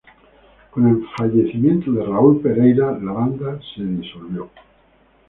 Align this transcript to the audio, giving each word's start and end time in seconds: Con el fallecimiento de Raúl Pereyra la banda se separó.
Con 0.71 0.87
el 0.87 1.05
fallecimiento 1.15 1.91
de 1.91 2.03
Raúl 2.03 2.41
Pereyra 2.41 2.97
la 2.99 3.11
banda 3.11 3.59
se 3.75 3.83
separó. 4.03 4.49